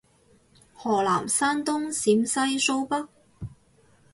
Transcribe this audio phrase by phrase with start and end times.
[0.73, 3.07] 河南山東陝西蘇北